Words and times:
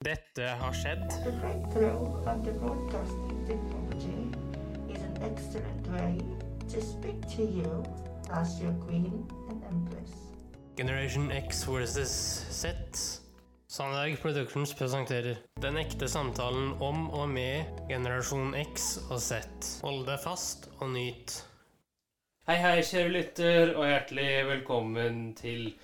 Dette 0.00 0.46
har 0.56 0.72
skjedd. 0.72 1.10
The 1.12 1.32
breakthrough 1.42 2.24
of 2.24 2.38
the 2.44 2.54
broadcasting 2.56 3.42
technology 3.44 4.22
is 4.88 5.02
an 5.04 5.18
excellent 5.20 5.90
way 5.92 6.16
to 6.72 6.80
speak 6.80 7.20
to 7.36 7.44
you 7.44 7.84
as 8.32 8.54
your 8.62 8.72
queen 8.86 9.28
and 9.50 9.60
empress. 9.68 10.14
Generation 10.78 11.30
X 11.30 11.64
versus 11.68 12.08
Z. 12.48 12.72
Sandberg 13.68 14.16
Productions 14.22 14.72
presenterer 14.72 15.36
Den 15.60 15.76
ekte 15.76 16.08
samtalen 16.08 16.72
om 16.80 17.10
og 17.10 17.28
med 17.28 17.84
generasjon 17.92 18.56
X 18.56 18.96
og 19.10 19.20
Z. 19.20 19.44
Hold 19.84 20.06
deg 20.08 20.24
fast 20.24 20.70
og 20.78 20.94
nyt. 20.96 21.42
Hei, 22.48 22.56
hei, 22.56 22.78
kjære 22.80 23.12
lytter, 23.18 23.76
og 23.76 23.84
hjertelig 23.84 24.30
velkommen 24.48 25.34
til 25.36 25.74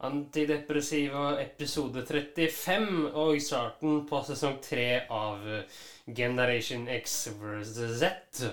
Antidepressiva 0.00 1.34
episode 1.42 2.06
35 2.08 3.10
og 3.12 3.36
starten 3.44 4.06
på 4.08 4.22
sesong 4.24 4.56
3 4.64 4.86
av 5.12 5.44
Generation 6.16 6.86
X 6.88 7.16
vs. 7.36 7.74
Z. 8.00 8.46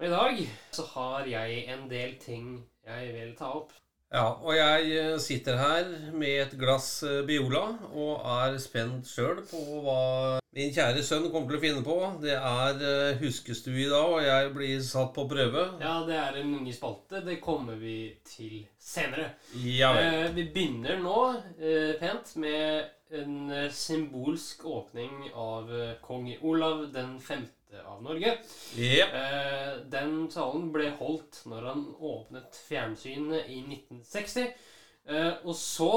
Og 0.00 0.06
i 0.06 0.12
dag 0.14 0.40
så 0.72 0.86
har 0.94 1.28
jeg 1.28 1.66
en 1.74 1.84
del 1.90 2.16
ting 2.22 2.46
jeg 2.88 3.12
vil 3.12 3.34
ta 3.36 3.52
opp. 3.58 3.74
Ja, 4.10 4.26
og 4.42 4.56
jeg 4.56 4.90
eh, 4.98 5.16
sitter 5.22 5.58
her 5.60 5.90
med 6.18 6.34
et 6.46 6.58
glass 6.58 7.04
eh, 7.06 7.22
Biola 7.26 7.62
og 7.94 8.24
er 8.42 8.56
spent 8.58 9.06
sjøl 9.06 9.44
på 9.46 9.60
hva 9.84 10.40
min 10.50 10.72
kjære 10.74 11.02
sønn 11.06 11.28
kommer 11.30 11.52
til 11.52 11.58
å 11.60 11.62
finne 11.62 11.82
på. 11.86 11.96
Det 12.24 12.34
er 12.34 12.80
eh, 12.82 13.20
huskestue 13.20 13.84
i 13.84 13.90
dag, 13.90 14.14
og 14.16 14.24
jeg 14.24 14.48
blir 14.56 14.80
satt 14.82 15.12
på 15.14 15.28
prøve. 15.30 15.62
Ja, 15.78 16.00
det 16.08 16.16
er 16.18 16.40
en 16.40 16.56
ny 16.64 16.72
spalte. 16.74 17.20
Det 17.22 17.36
kommer 17.44 17.78
vi 17.78 18.16
til 18.26 18.64
senere. 18.82 19.28
Ja. 19.54 19.92
Eh, 19.94 20.26
vi 20.34 20.48
begynner 20.50 20.98
nå 20.98 21.20
eh, 21.60 21.94
pent 22.02 22.34
med 22.42 22.90
en 23.14 23.70
symbolsk 23.74 24.66
åpning 24.70 25.30
av 25.34 25.70
kong 26.02 26.28
Olav 26.46 26.84
den 26.94 27.16
femte 27.22 27.59
av 27.84 28.02
Norge. 28.02 28.38
Yep. 28.76 29.14
Eh, 29.14 29.72
den 29.92 30.28
talen 30.32 30.70
ble 30.74 30.90
holdt 30.98 31.42
når 31.50 31.68
han 31.70 31.84
åpnet 31.96 32.58
fjernsynet 32.68 33.48
i 33.48 33.60
1960. 33.62 34.52
Eh, 35.06 35.32
og 35.44 35.54
så, 35.56 35.92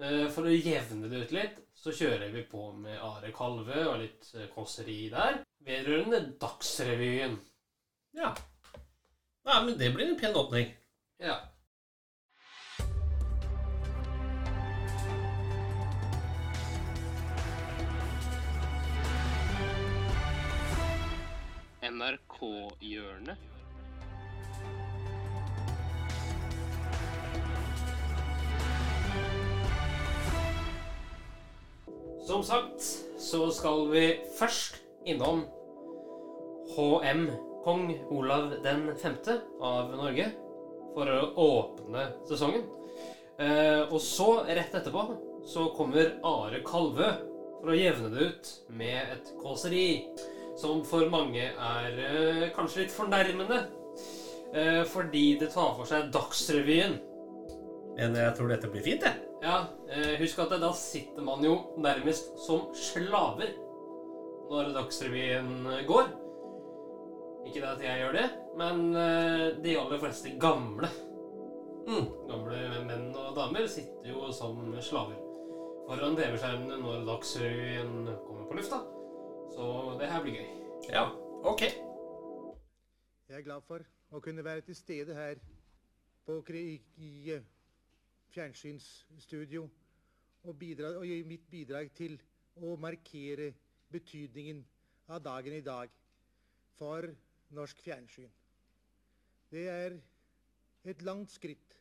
eh, 0.00 0.26
for 0.34 0.48
å 0.48 0.54
jevne 0.54 1.10
det 1.10 1.24
ut 1.24 1.36
litt, 1.36 1.60
så 1.74 1.92
kjører 1.92 2.32
vi 2.32 2.44
på 2.48 2.70
med 2.76 2.98
Are 3.00 3.32
Kalve 3.36 3.86
og 3.90 3.98
litt 4.00 4.30
kåseri 4.54 5.10
der. 5.12 5.42
Vedrørende 5.64 6.22
Dagsrevyen. 6.40 7.38
ja. 8.16 8.34
Nei, 9.44 9.58
men 9.66 9.74
det 9.76 9.90
blir 9.92 10.08
en 10.08 10.16
pen 10.16 10.36
åpning. 10.40 10.70
Ja. 11.20 11.34
NRK-hjørnet. 21.84 23.36
Som 32.24 32.40
sagt 32.42 32.80
så 33.20 33.50
skal 33.52 33.88
vi 33.92 34.04
først 34.38 34.80
innom 35.04 35.44
HM, 36.72 37.26
kong 37.64 37.90
Olav 38.12 38.54
den 38.64 38.88
5. 38.96 39.18
av 39.60 39.92
Norge, 39.92 40.30
for 40.94 41.10
å 41.10 41.20
åpne 41.44 42.06
sesongen. 42.28 42.64
Eh, 43.36 43.82
og 43.90 44.00
så, 44.00 44.44
rett 44.46 44.72
etterpå, 44.72 45.04
så 45.44 45.68
kommer 45.76 46.14
Are 46.24 46.62
Kalvø 46.64 47.10
for 47.58 47.72
å 47.72 47.76
jevne 47.76 48.12
det 48.14 48.30
ut 48.30 48.52
med 48.72 49.16
et 49.16 49.34
kåseri 49.42 49.88
som 50.60 50.82
for 50.86 51.08
mange 51.12 51.48
er 51.50 52.00
eh, 52.08 52.44
kanskje 52.54 52.84
litt 52.84 52.94
fornærmende. 52.94 53.60
Eh, 54.54 54.82
fordi 54.86 55.26
det 55.40 55.50
tar 55.54 55.74
for 55.76 55.88
seg 55.88 56.12
Dagsrevyen. 56.14 56.98
Men 57.94 58.18
jeg 58.18 58.34
tror 58.36 58.50
dette 58.50 58.70
blir 58.70 58.84
fint, 58.86 59.06
jeg. 59.06 59.22
Ja, 59.44 59.64
eh, 59.90 60.14
husk 60.20 60.38
at 60.44 60.54
da 60.62 60.70
sitter 60.78 61.26
man 61.26 61.42
jo 61.44 61.56
nærmest 61.82 62.34
som 62.46 62.68
slaver 62.78 63.54
når 64.50 64.74
Dagsrevyen 64.76 65.66
går. 65.88 66.12
Ikke 67.44 67.60
det 67.60 67.72
at 67.74 67.82
jeg 67.84 68.00
gjør 68.00 68.14
det, 68.16 68.28
men 68.56 68.86
eh, 68.96 69.48
de 69.64 69.76
aller 69.80 70.00
fleste 70.00 70.32
gamle 70.40 70.88
Mm. 71.84 72.06
Gamle 72.28 72.60
menn 72.88 73.10
og 73.12 73.34
damer 73.36 73.66
sitter 73.68 74.08
jo 74.08 74.30
som 74.32 74.56
slaver 74.80 75.18
foran 75.84 76.16
TV-skjermene 76.16 76.78
når 76.80 77.02
Dagsrevyen 77.10 78.06
kommer 78.24 78.46
på 78.48 78.56
lufta. 78.56 78.78
Blir 80.24 80.38
gøy. 80.40 80.44
Ja, 80.88 81.02
ok. 81.44 81.62
Jeg 83.28 83.36
er 83.36 83.42
glad 83.44 83.60
for 83.66 83.82
å 84.16 84.20
kunne 84.24 84.44
være 84.44 84.62
til 84.64 84.76
stede 84.78 85.12
her 85.12 85.36
på, 86.24 86.38
i 86.48 87.08
eh, 87.34 87.42
fjernsynsstudio 88.32 89.66
og, 90.44 90.54
bidra, 90.56 90.94
og 90.96 91.04
gi 91.04 91.18
mitt 91.28 91.44
bidrag 91.52 91.90
til 91.98 92.16
å 92.56 92.72
markere 92.80 93.50
betydningen 93.92 94.62
av 95.12 95.20
dagen 95.26 95.58
i 95.58 95.64
dag 95.66 95.92
for 96.78 97.10
norsk 97.58 97.82
fjernsyn. 97.84 98.30
Det 99.52 99.66
er 99.68 99.98
et 100.88 101.04
langt 101.04 101.34
skritt 101.36 101.76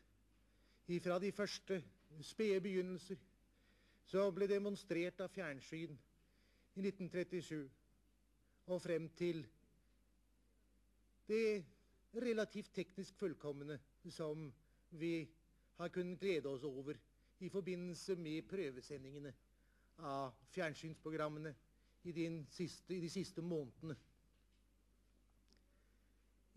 ifra 0.91 1.15
de 1.23 1.31
første 1.31 1.79
spede 2.27 2.59
begynnelser 2.67 3.23
som 4.11 4.35
ble 4.35 4.51
demonstrert 4.51 5.23
av 5.23 5.31
fjernsyn 5.31 5.95
i 6.75 6.83
1937 6.83 7.82
og 8.71 8.81
frem 8.81 9.09
til 9.17 9.43
det 11.27 11.63
relativt 12.15 12.71
teknisk 12.75 13.17
fullkomne 13.19 13.79
som 14.13 14.45
vi 14.91 15.15
har 15.79 15.89
kunnet 15.89 16.19
glede 16.21 16.49
oss 16.51 16.63
over 16.67 16.97
i 17.43 17.49
forbindelse 17.49 18.15
med 18.15 18.45
prøvesendingene 18.47 19.33
av 20.03 20.31
fjernsynsprogrammene 20.53 21.53
i, 22.03 22.13
siste, 22.51 22.93
i 22.95 22.99
de 23.03 23.09
siste 23.11 23.41
månedene. 23.41 23.95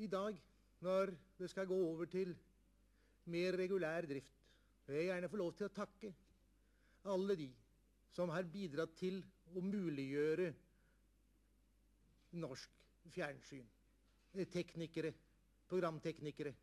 I 0.02 0.06
dag, 0.12 0.36
når 0.84 1.14
det 1.38 1.50
skal 1.50 1.66
gå 1.70 1.76
over 1.88 2.06
til 2.10 2.34
mer 3.32 3.56
regulær 3.58 4.06
drift, 4.06 4.34
vil 4.86 4.96
jeg 5.00 5.08
gjerne 5.10 5.30
få 5.30 5.40
lov 5.40 5.54
til 5.56 5.66
å 5.68 5.74
takke 5.74 6.12
alle 7.06 7.36
de 7.38 7.48
som 8.14 8.30
har 8.32 8.46
bidratt 8.50 8.94
til 8.98 9.22
å 9.54 9.62
muliggjøre 9.62 10.52
norsk 12.32 12.70
fjernsyn. 13.14 13.66
Teknikere, 14.52 15.12
programteknikere. 15.68 16.54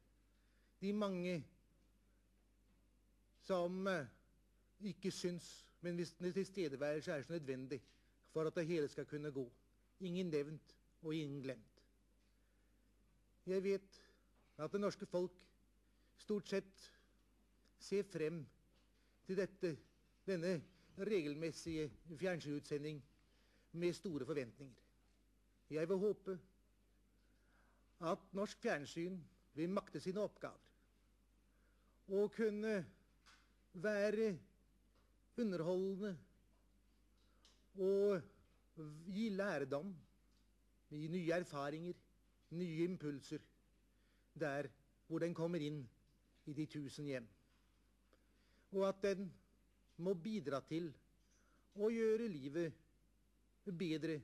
De 0.82 0.94
mange 0.94 1.44
som 3.44 3.88
eh, 3.88 4.06
ikke 4.92 5.12
syns, 5.12 5.48
men 5.82 5.96
hvis 5.96 6.14
den 6.20 6.34
tilstedeværelse 6.34 7.12
er 7.12 7.24
så 7.24 7.34
nødvendig 7.34 7.82
for 8.32 8.48
at 8.48 8.56
det 8.56 8.68
hele 8.68 8.88
skal 8.88 9.06
kunne 9.06 9.32
gå. 9.32 9.52
Ingen 10.00 10.30
nevnt 10.30 10.76
og 11.02 11.16
ingen 11.16 11.42
glemt. 11.42 11.82
Jeg 13.46 13.64
vet 13.64 14.02
at 14.58 14.72
det 14.72 14.82
norske 14.82 15.06
folk 15.06 15.48
stort 16.18 16.50
sett 16.50 16.92
ser 17.80 18.04
frem 18.08 18.46
til 19.28 19.38
dette, 19.38 19.76
denne 20.28 20.62
regelmessige 20.98 21.90
fjernsynsutsending 22.18 23.04
med 23.72 23.94
store 23.94 24.26
forventninger. 24.26 24.83
Jeg 25.74 25.90
vil 25.90 25.98
håpe 25.98 26.34
at 28.10 28.26
norsk 28.38 28.60
fjernsyn 28.62 29.16
vil 29.58 29.72
makte 29.74 30.02
sine 30.04 30.22
oppgaver 30.22 30.60
og 32.14 32.32
kunne 32.36 32.74
være 33.74 34.28
underholdende 35.38 36.12
og 37.82 38.22
gi 39.14 39.30
lærdom, 39.30 39.94
gi 40.90 41.08
nye 41.08 41.32
erfaringer, 41.40 41.98
nye 42.50 42.84
impulser 42.84 43.42
der 44.40 44.70
hvor 45.08 45.20
den 45.24 45.34
kommer 45.38 45.62
inn 45.62 45.80
i 46.46 46.54
de 46.54 46.66
tusen 46.70 47.08
hjem. 47.10 47.26
Og 48.74 48.88
at 48.90 49.02
den 49.04 49.26
må 49.98 50.14
bidra 50.14 50.62
til 50.70 50.92
å 51.78 51.90
gjøre 51.94 52.30
livet 52.30 52.74
bedre 53.80 54.20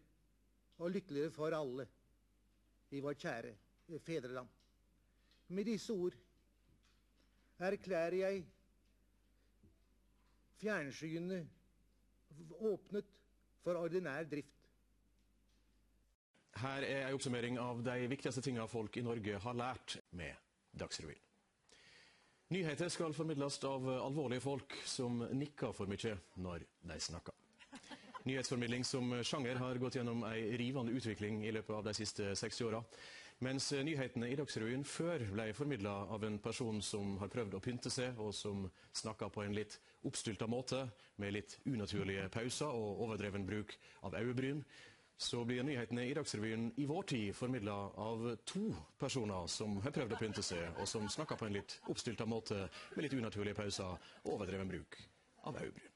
og 0.80 0.92
lykkeligere 0.94 1.32
for 1.36 1.56
alle 1.56 1.86
i 2.96 3.02
vårt 3.04 3.22
kjære 3.22 3.54
fedreland. 4.06 4.48
Med 5.50 5.66
disse 5.66 5.94
ord 5.94 6.16
erklærer 7.60 8.16
jeg 8.16 8.44
fjernsynet 10.60 11.48
åpnet 12.60 13.06
for 13.64 13.80
ordinær 13.80 14.24
drift. 14.30 14.56
Her 16.60 16.84
er 16.84 17.08
en 17.08 17.16
oppsummering 17.16 17.58
av 17.62 17.82
de 17.84 18.08
viktigste 18.12 18.44
tingene 18.44 18.68
folk 18.68 18.98
i 19.00 19.04
Norge 19.06 19.40
har 19.40 19.58
lært 19.58 20.00
med 20.12 20.36
Dagsrevyen. 20.80 21.26
Nyheter 22.50 22.90
skal 22.90 23.14
formidles 23.14 23.60
av 23.68 23.86
alvorlige 23.94 24.42
folk 24.42 24.74
som 24.90 25.22
nikker 25.38 25.74
for 25.78 25.90
mye 25.92 26.16
når 26.42 26.66
de 26.90 26.98
snakker. 27.00 27.36
Nyhetsformidling 28.30 28.84
som 28.86 29.24
sjanger 29.24 29.56
har 29.56 29.78
gått 29.82 29.96
gjennom 29.98 30.22
ei 30.30 30.58
rivende 30.58 30.94
utvikling 30.94 31.40
i 31.48 31.54
løpet 31.56 31.74
av 31.74 31.88
de 31.88 31.94
siste 31.98 32.36
60 32.38 32.68
åra. 32.68 32.82
Mens 33.42 33.72
nyhetene 33.72 34.28
i 34.30 34.36
Dagsrevyen 34.38 34.84
før 34.86 35.24
ble 35.32 35.48
formidla 35.58 35.96
av 36.14 36.28
en 36.28 36.38
person 36.44 36.78
som 36.86 37.16
har 37.18 37.32
prøvd 37.34 37.58
å 37.58 37.64
pynte 37.64 37.90
seg, 37.90 38.20
og 38.22 38.30
som 38.38 38.68
snakka 38.94 39.32
på 39.34 39.42
en 39.42 39.58
litt 39.58 39.80
oppstylta 40.06 40.46
måte, 40.46 40.84
med 41.18 41.34
litt 41.40 41.58
unaturlige 41.66 42.30
pauser 42.36 42.70
og 42.70 43.02
overdreven 43.08 43.50
bruk 43.50 43.74
av 44.06 44.20
øyebryn, 44.22 44.62
så 45.18 45.42
blir 45.48 45.66
nyhetene 45.66 46.06
i 46.06 46.14
Dagsrevyen 46.20 46.70
i 46.78 46.86
vår 46.86 47.10
tid 47.16 47.36
formidla 47.36 47.80
av 47.98 48.28
to 48.46 48.68
personer 49.02 49.50
som 49.50 49.80
har 49.82 49.96
prøvd 49.96 50.14
å 50.14 50.22
pynte 50.22 50.46
seg, 50.46 50.70
og 50.78 50.86
som 50.88 51.10
snakker 51.10 51.40
på 51.40 51.50
en 51.50 51.58
litt 51.58 51.80
oppstylta 51.90 52.30
måte 52.30 52.68
med 52.94 53.08
litt 53.08 53.18
unaturlige 53.18 53.58
pauser 53.58 53.96
og 53.96 54.36
overdreven 54.36 54.70
bruk 54.70 55.02
av 55.50 55.58
øyebryn. 55.64 55.89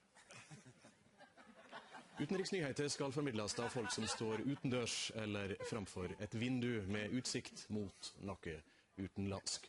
Utenriksnyheter 2.19 2.88
skal 2.88 3.12
formidles 3.12 3.60
av 3.60 3.69
folk 3.74 3.92
som 3.92 4.06
står 4.07 4.44
utendørs 4.45 5.12
eller 5.15 5.56
framfor 5.65 6.13
et 6.21 6.36
vindu 6.38 6.83
med 6.86 7.15
utsikt 7.18 7.65
mot 7.74 8.10
noe 8.21 8.60
utenlandsk. 9.01 9.65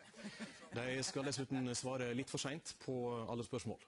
De 0.74 0.84
skal 1.06 1.24
dessuten 1.24 1.70
svare 1.74 2.10
litt 2.12 2.30
for 2.30 2.42
seint 2.42 2.74
på 2.84 2.96
alle 3.24 3.46
spørsmål. 3.46 3.80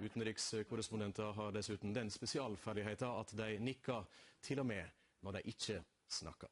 Utenrikskorrespondenter 0.00 1.36
har 1.36 1.52
dessuten 1.52 1.92
den 1.94 2.10
spesialferdigheten 2.10 3.20
at 3.20 3.36
de 3.36 3.50
nikker 3.60 4.08
til 4.42 4.64
og 4.64 4.70
med 4.72 4.88
når 5.20 5.38
de 5.38 5.44
ikke 5.52 5.82
snakker. 6.08 6.48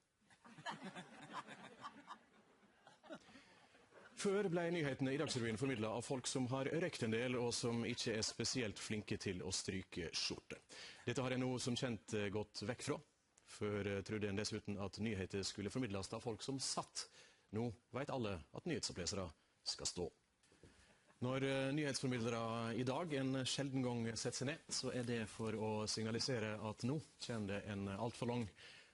Før 4.23 4.47
ble 4.53 4.69
nyhetene 4.71 5.17
i 5.17 5.19
Dagsrevyen 5.19 5.59
formidla 5.59 5.97
av 5.97 6.05
folk 6.07 6.29
som 6.31 6.45
har 6.53 6.69
røykt 6.71 7.03
en 7.03 7.15
del, 7.15 7.35
og 7.41 7.51
som 7.57 7.81
ikke 7.89 8.13
er 8.21 8.23
spesielt 8.23 8.79
flinke 8.79 9.17
til 9.19 9.41
å 9.43 9.51
stryke 9.51 10.13
skjorte. 10.15 10.61
Dette 11.03 11.23
har 11.25 11.35
jeg 11.35 11.43
nå 11.43 11.51
som 11.59 11.75
kjent 11.79 12.15
eh, 12.15 12.29
gått 12.31 12.63
vekk 12.69 12.85
fra. 12.87 12.97
Før 13.57 13.89
eh, 13.91 14.03
trodde 14.07 14.29
en 14.31 14.39
dessuten 14.39 14.79
at 14.83 15.01
nyheter 15.03 15.43
skulle 15.47 15.73
formidles 15.73 16.13
av 16.15 16.23
folk 16.23 16.45
som 16.47 16.61
satt. 16.63 17.09
Nå 17.57 17.67
vet 17.97 18.13
alle 18.15 18.37
at 18.55 18.69
nyhetsopplesere 18.71 19.25
skal 19.67 19.91
stå. 19.91 20.07
Når 21.27 21.47
eh, 21.49 21.73
nyhetsformidlere 21.75 22.77
i 22.79 22.87
dag 22.87 23.17
en 23.19 23.43
sjelden 23.43 23.83
gang 23.83 24.07
setter 24.15 24.39
seg 24.45 24.51
ned, 24.53 24.63
så 24.71 24.95
er 24.95 25.09
det 25.09 25.21
for 25.31 25.59
å 25.59 25.73
signalisere 25.91 26.55
at 26.71 26.87
nå 26.87 27.01
kommer 27.27 27.51
det 27.57 27.61
en 27.75 27.89
altfor 27.97 28.31
lang 28.31 28.47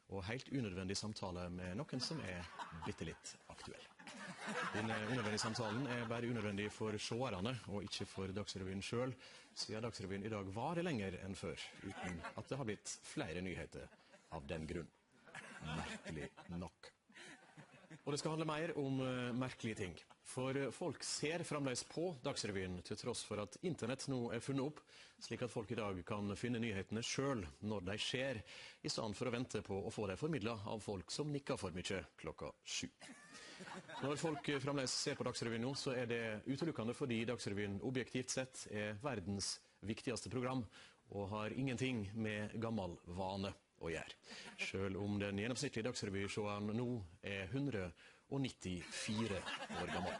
og 0.08 0.24
helt 0.24 0.48
unødvendig 0.52 0.96
samtale 0.96 1.48
med 1.52 1.76
noen 1.78 2.02
som 2.02 2.20
er 2.24 2.46
bitte 2.86 3.06
litt 3.08 3.34
aktuell. 3.52 3.86
Den 4.72 4.88
unødvendige 4.88 5.42
samtalen 5.42 5.86
er 5.92 6.06
bare 6.08 6.30
unødvendig 6.30 6.70
for 6.72 6.96
seerne, 7.02 7.52
og 7.68 7.84
ikke 7.84 8.06
for 8.08 8.32
Dagsrevyen 8.32 8.82
sjøl, 8.84 9.12
siden 9.54 9.84
Dagsrevyen 9.84 10.24
i 10.24 10.32
dag 10.32 10.48
varer 10.56 10.86
lenger 10.86 11.18
enn 11.24 11.36
før, 11.36 11.60
uten 11.84 12.22
at 12.34 12.48
det 12.48 12.60
har 12.60 12.68
blitt 12.68 12.94
flere 13.10 13.44
nyheter 13.44 13.88
av 14.32 14.46
den 14.48 14.64
grunn. 14.70 14.88
Merkelig 15.66 16.30
nok. 16.56 16.92
Og 18.08 18.14
det 18.14 18.22
skal 18.22 18.32
handle 18.32 18.46
mer 18.48 18.70
om 18.80 19.02
uh, 19.04 19.34
merkelige 19.36 19.76
ting. 19.82 19.90
For 20.24 20.56
uh, 20.56 20.70
folk 20.72 21.02
ser 21.04 21.42
fremdeles 21.44 21.82
på 21.90 22.06
Dagsrevyen, 22.24 22.78
til 22.80 22.96
tross 22.96 23.20
for 23.28 23.42
at 23.42 23.58
internett 23.68 24.06
nå 24.08 24.30
er 24.32 24.40
funnet 24.40 24.64
opp, 24.64 24.80
slik 25.20 25.44
at 25.44 25.52
folk 25.52 25.74
i 25.74 25.76
dag 25.76 26.00
kan 26.08 26.32
finne 26.40 26.62
nyhetene 26.62 27.02
sjøl 27.04 27.44
når 27.68 27.84
de 27.90 27.98
skjer, 28.00 28.40
i 28.80 28.88
stedet 28.88 29.18
for 29.18 29.28
å 29.28 29.34
vente 29.36 29.60
på 29.66 29.82
å 29.84 29.92
få 29.92 30.08
dem 30.08 30.16
formidla 30.16 30.56
av 30.72 30.80
folk 30.80 31.12
som 31.12 31.28
nikker 31.34 31.60
for 31.60 31.76
mye 31.76 32.00
klokka 32.16 32.48
sju. 32.64 32.88
Når 34.00 34.16
folk 34.24 34.52
fremdeles 34.56 34.96
ser 35.04 35.20
på 35.20 35.28
Dagsrevyen 35.28 35.68
nå, 35.68 35.76
så 35.76 35.92
er 35.92 36.08
det 36.08 36.24
utelukkende 36.48 36.96
fordi 36.96 37.26
Dagsrevyen 37.28 37.76
objektivt 37.84 38.32
sett 38.32 38.64
er 38.72 38.96
verdens 39.04 39.58
viktigste 39.84 40.32
program, 40.32 40.64
og 41.12 41.28
har 41.36 41.52
ingenting 41.52 42.06
med 42.16 42.56
gammel 42.56 42.96
vane 43.20 43.52
å 43.80 43.90
gjøre. 43.92 44.18
Selv 44.68 45.00
om 45.02 45.18
den 45.20 45.40
gjennomsnittlige 45.42 45.88
Dagsrevy-seeren 45.88 46.72
nå 46.76 46.88
er 47.22 47.50
194 47.52 49.42
år 49.80 49.92
gammel. 49.94 50.16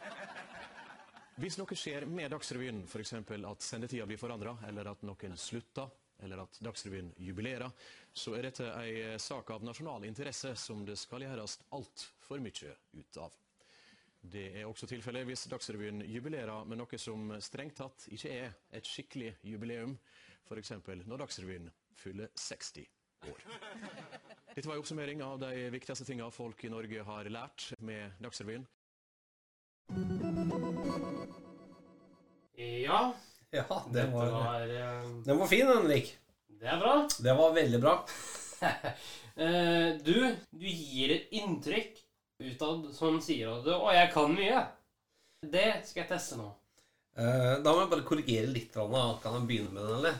Hvis 1.39 1.55
noe 1.55 1.75
skjer 1.77 2.03
med 2.09 2.33
Dagsrevyen, 2.33 2.81
f.eks. 2.83 3.13
at 3.15 3.63
sendetida 3.63 4.05
blir 4.07 4.19
forandra, 4.19 4.57
eller 4.67 4.89
at 4.91 5.05
noen 5.07 5.37
slutter, 5.39 5.87
eller 6.19 6.41
at 6.43 6.57
Dagsrevyen 6.59 7.13
jubilerer, 7.23 7.71
så 8.11 8.33
er 8.35 8.49
dette 8.49 8.67
ei 8.81 9.19
sak 9.23 9.53
av 9.55 9.63
nasjonal 9.63 10.03
interesse 10.03 10.51
som 10.59 10.83
det 10.85 10.97
skal 10.99 11.23
gjøres 11.23 11.61
altfor 11.77 12.43
mye 12.43 12.73
ut 12.91 13.21
av. 13.23 13.37
Det 14.19 14.49
er 14.59 14.67
også 14.67 14.89
tilfellet 14.91 15.23
hvis 15.29 15.47
Dagsrevyen 15.47 16.03
jubilerer 16.11 16.67
med 16.67 16.81
noe 16.81 16.99
som 16.99 17.31
strengt 17.39 17.79
tatt 17.79 18.09
ikke 18.11 18.35
er 18.35 18.57
et 18.75 18.87
skikkelig 18.87 19.37
jubileum, 19.47 19.95
f.eks. 20.49 20.75
når 21.05 21.23
Dagsrevyen 21.23 21.71
fyller 21.95 22.35
60 22.35 22.98
år. 23.27 23.43
Dette 24.55 24.67
var 24.67 24.75
en 24.75 24.81
oppsummering 24.81 25.23
av 25.23 25.39
de 25.39 25.69
viktigste 25.73 26.05
tingene 26.07 26.31
folk 26.33 26.63
i 26.65 26.71
Norge 26.71 27.03
har 27.07 27.29
lært 27.31 27.69
med 27.79 28.11
Dagsrevyen. 28.23 28.65
Ja, 32.59 33.13
Ja, 33.51 33.83
den 33.93 34.11
var, 34.13 34.27
var 34.29 34.61
eh, 34.61 35.05
den 35.25 35.37
var 35.39 35.47
fin, 35.49 35.65
Henrik. 35.67 36.11
Det 36.59 36.67
er 36.69 36.77
bra. 36.81 37.07
Det 37.17 37.33
var 37.39 37.53
veldig 37.55 37.81
bra. 37.85 37.95
Eh, 39.39 39.93
du, 40.03 40.17
du 40.51 40.65
gir 40.67 41.13
et 41.13 41.29
inntrykk 41.39 42.01
utad 42.43 42.89
som 42.91 43.21
sier 43.23 43.47
at 43.53 43.61
du, 43.63 43.69
'Å, 43.71 43.85
jeg 43.95 44.09
kan 44.11 44.33
mye'. 44.35 44.65
Det 45.47 45.85
skal 45.87 46.01
jeg 46.01 46.09
teste 46.09 46.35
nå. 46.35 46.49
Eh, 47.15 47.53
Da 47.63 47.71
må 47.71 47.85
jeg 47.85 47.91
bare 47.93 48.03
korrigere 48.09 48.49
litt. 48.51 48.75
Kan 48.75 49.37
jeg 49.37 49.47
begynne 49.47 49.71
med 49.71 49.85
den, 49.87 49.95
eller? 50.01 50.17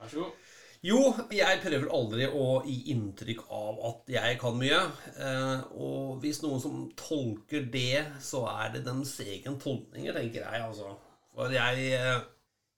Vær 0.00 0.08
så 0.08 0.22
god. 0.22 0.45
Jo, 0.86 0.98
jeg 1.34 1.58
prøver 1.64 1.88
aldri 1.96 2.26
å 2.30 2.60
gi 2.62 2.92
inntrykk 2.92 3.40
av 3.50 3.78
at 3.88 4.10
jeg 4.12 4.36
kan 4.38 4.54
mye. 4.58 4.78
Eh, 5.18 5.64
og 5.82 6.20
hvis 6.22 6.38
noen 6.44 6.62
som 6.62 6.84
tolker 7.00 7.64
det, 7.72 8.04
så 8.22 8.44
er 8.52 8.76
det 8.76 8.84
deres 8.86 9.16
egen 9.24 9.58
tolkninger, 9.58 10.14
tenker 10.14 10.44
jeg. 10.44 10.62
altså. 10.62 10.92
For 11.34 11.50
jeg, 11.50 11.88
eh, 11.96 12.20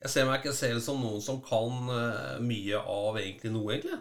jeg 0.07 0.15
ser 0.15 0.29
meg 0.29 0.41
ikke 0.41 0.57
selv 0.57 0.81
som 0.87 1.03
noen 1.05 1.21
som 1.21 1.43
kan 1.45 1.93
eh, 1.99 2.41
mye 2.41 2.81
av 2.81 3.21
egentlig 3.21 3.53
noe, 3.53 3.77
egentlig. 3.77 4.01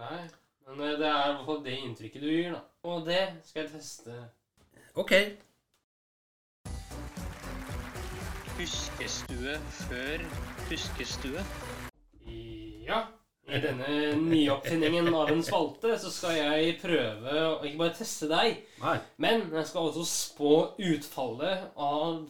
Nei, 0.00 0.22
men 0.64 0.80
det 0.80 0.88
er 0.94 0.96
i 0.96 1.36
hvert 1.36 1.46
fall 1.50 1.62
det 1.68 1.78
inntrykket 1.82 2.24
du 2.24 2.32
gir, 2.32 2.56
da. 2.56 2.64
Og 2.88 3.04
det 3.04 3.22
skal 3.44 3.66
jeg 3.66 3.74
teste. 3.76 4.20
Ok. 4.96 5.16
Huskestue 8.56 9.60
før 9.84 10.30
huskestue. 10.70 11.50
I 13.46 13.60
denne 13.62 13.88
nyoppfinningen 14.18 15.12
av 15.14 15.28
en 15.30 15.42
spalte 15.46 15.92
så 16.02 16.10
skal 16.10 16.34
jeg 16.34 16.78
prøve 16.82 17.34
å 17.46 17.60
ikke 17.62 17.78
bare 17.78 17.94
teste 17.94 18.26
deg, 18.30 18.56
Nei. 18.82 18.96
men 19.22 19.44
jeg 19.54 19.68
skal 19.68 19.86
også 19.92 20.02
spå 20.10 20.54
utfallet 20.82 21.68
av 21.78 22.24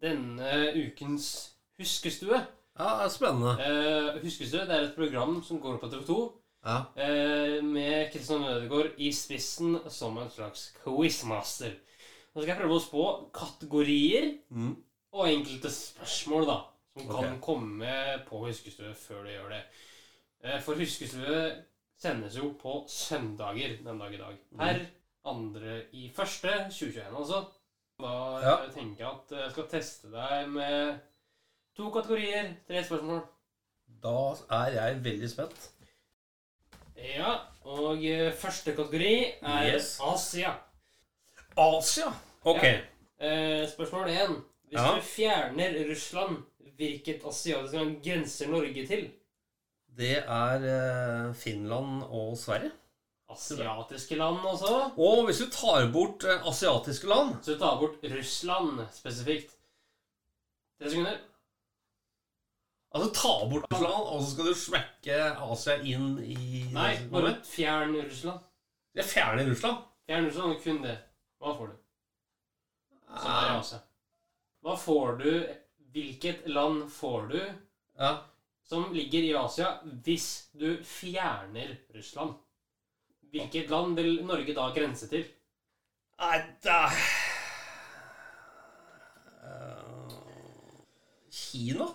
denne 0.00 0.70
ukens 0.80 1.26
Huskestue. 1.80 2.40
Ja, 2.80 3.08
spennende. 3.12 3.52
Eh, 3.60 4.20
Huskestue 4.22 4.64
det 4.68 4.76
er 4.78 4.86
et 4.88 4.96
program 4.96 5.42
som 5.44 5.60
går 5.60 5.76
på 5.82 5.90
TV 5.92 6.04
2 6.08 6.18
Ja. 6.64 6.78
eh, 6.96 7.60
med 7.64 8.10
Kristian 8.12 8.44
Ødegaard 8.44 8.96
i 9.00 9.10
spissen 9.12 9.78
som 9.90 10.16
en 10.18 10.28
slags 10.30 10.70
quizmaster. 10.84 11.76
Nå 12.34 12.42
skal 12.42 12.54
jeg 12.54 12.60
prøve 12.62 12.76
å 12.78 12.84
spå 12.84 13.04
kategorier 13.32 14.38
Mm. 14.50 14.76
og 15.12 15.26
enkelte 15.28 15.68
spørsmål 15.72 16.46
da, 16.46 16.58
som 16.96 17.08
kan 17.08 17.40
komme 17.40 18.24
på 18.28 18.44
Huskestue 18.46 18.94
før 18.94 19.24
du 19.24 19.30
gjør 19.30 19.48
det. 19.50 19.62
Eh, 20.44 20.60
For 20.64 20.74
Huskestue 20.80 21.40
sendes 22.00 22.36
jo 22.38 22.52
på 22.60 22.84
søndager 22.88 23.76
den 23.84 23.98
dag 24.00 24.14
i 24.14 24.20
dag. 24.20 24.36
Per 24.58 24.80
andre 25.30 25.82
i 25.92 26.06
første 26.16 26.48
2021, 26.70 27.16
altså. 27.16 27.42
Da 28.00 28.12
Ja. 28.40 28.54
tenker 28.72 29.04
jeg 29.04 29.08
at 29.12 29.30
jeg 29.42 29.50
skal 29.50 29.68
teste 29.68 30.10
deg 30.10 30.48
med 30.48 30.98
to 31.76 31.90
kategorier, 31.90 32.54
tre 32.68 32.84
spørsmål. 32.84 33.20
Da 34.02 34.14
er 34.50 34.70
jeg 34.72 35.04
veldig 35.04 35.30
spent. 35.30 35.70
Ja, 36.96 37.34
og 37.64 38.04
eh, 38.04 38.32
første 38.32 38.72
kategori 38.76 39.34
er 39.42 39.74
Yes. 39.74 39.98
Asia. 40.00 40.54
Asia. 41.56 42.12
Ok. 42.44 42.62
Ja. 42.62 42.80
Eh, 43.20 43.68
spørsmål 43.68 44.08
én. 44.08 44.40
Hvis 44.70 44.80
Ja. 44.80 44.94
du 44.96 45.00
fjerner 45.02 45.90
Russland, 45.90 46.36
hvilket 46.76 47.24
asiatisk 47.26 47.74
land 47.74 48.02
grenser 48.04 48.48
Norge 48.48 48.86
til? 48.86 49.10
Det 49.98 50.16
er 50.22 50.66
eh, 50.70 51.32
Finland 51.34 52.04
og 52.06 52.36
Sverige. 52.38 52.70
Asiatiske 53.30 54.16
land, 54.18 54.38
også. 54.42 54.90
Og 54.98 55.24
hvis 55.26 55.38
du 55.38 55.50
tar 55.54 55.86
bort 55.92 56.24
eh, 56.26 56.46
asiatiske 56.48 57.06
land 57.06 57.36
Så 57.44 57.54
du 57.54 57.58
tar 57.60 57.76
bort 57.78 58.02
Russland 58.02 58.80
spesifikt. 58.92 59.52
Tre 60.80 60.90
sekunder. 60.90 61.18
Altså 62.90 63.10
ta 63.14 63.34
bort 63.50 63.66
Russland, 63.70 64.08
og 64.10 64.22
så 64.22 64.30
skal 64.32 64.48
du 64.50 64.54
smekke 64.58 65.18
Asia 65.46 65.76
inn 65.86 66.08
i 66.24 66.64
Nei, 66.74 66.96
bare 67.12 67.36
fjern 67.46 67.94
Russland. 68.00 68.40
Jeg 68.98 69.06
fjerner 69.06 69.46
Russland. 69.46 69.84
Fjern 70.08 70.26
Russland, 70.26 70.56
og 70.56 70.64
kun 70.64 70.80
det. 70.82 70.96
Hva 71.38 71.54
får 71.58 71.70
du? 71.70 71.76
Som 73.10 73.30
er 73.30 73.46
Ah, 73.52 73.58
Asia. 73.60 73.78
Hva 74.64 74.74
får 74.78 75.16
du 75.22 75.30
Hvilket 75.90 76.44
land 76.46 76.84
får 76.92 77.24
du 77.30 77.38
ja. 77.40 78.10
Som 78.70 78.92
ligger 78.94 79.24
i 79.26 79.32
Asia 79.34 79.72
hvis 80.06 80.28
du 80.54 80.76
fjerner 80.86 81.72
Russland. 81.96 82.36
Hvilket 83.30 83.70
land 83.70 83.98
vil 83.98 84.20
Norge 84.26 84.54
da 84.54 84.68
grense 84.74 85.08
til? 85.10 85.24
Nei, 86.20 86.38
da 86.62 86.84
Kina? 91.30 91.88